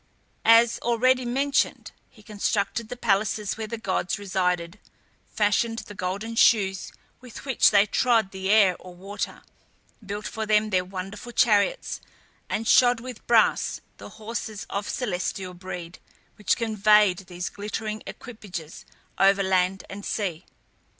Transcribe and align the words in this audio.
As 0.49 0.79
already 0.79 1.25
mentioned, 1.25 1.91
he 2.09 2.23
constructed 2.23 2.89
the 2.89 2.97
palaces 2.97 3.55
where 3.55 3.67
the 3.67 3.77
gods 3.77 4.17
resided, 4.17 4.79
fashioned 5.31 5.77
the 5.77 5.93
golden 5.93 6.35
shoes 6.35 6.91
with 7.19 7.45
which 7.45 7.69
they 7.69 7.85
trod 7.85 8.31
the 8.31 8.49
air 8.49 8.75
or 8.79 8.95
water, 8.95 9.43
built 10.03 10.25
for 10.25 10.47
them 10.47 10.71
their 10.71 10.83
wonderful 10.83 11.31
chariots, 11.31 12.01
and 12.49 12.67
shod 12.67 12.99
with 12.99 13.27
brass 13.27 13.79
the 13.97 14.09
horses 14.17 14.65
of 14.71 14.89
celestial 14.89 15.53
breed, 15.53 15.99
which 16.35 16.57
conveyed 16.57 17.19
these 17.27 17.49
glittering 17.49 18.01
equipages 18.07 18.85
over 19.19 19.43
land 19.43 19.83
and 19.87 20.03
sea. 20.03 20.45